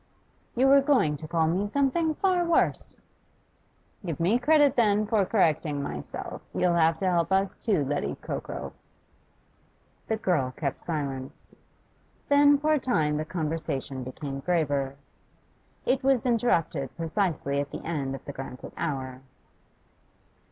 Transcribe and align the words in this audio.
'You 0.55 0.65
were 0.65 0.81
going 0.81 1.15
to 1.17 1.27
call 1.27 1.45
me 1.45 1.67
something 1.67 2.15
far 2.15 2.43
worse.' 2.43 2.97
'Give 4.03 4.19
me 4.19 4.39
credit, 4.39 4.75
then, 4.75 5.05
for 5.05 5.23
correcting 5.25 5.83
myself. 5.83 6.41
You'll 6.55 6.73
have 6.73 6.97
to 7.01 7.05
help 7.07 7.31
us, 7.31 7.55
Lettycoco.' 7.67 8.73
The 10.07 10.17
girl 10.17 10.53
kept 10.57 10.81
silence. 10.81 11.55
Then 12.29 12.57
for 12.57 12.73
a 12.73 12.79
time 12.79 13.17
the 13.17 13.25
conversation 13.25 14.03
became 14.03 14.39
graver. 14.39 14.95
It 15.85 16.01
was 16.03 16.25
interrupted 16.25 16.97
precisely 16.97 17.59
at 17.59 17.69
the 17.69 17.85
end 17.85 18.15
of 18.15 18.25
the 18.25 18.33
granted 18.33 18.71
hour. 18.77 19.21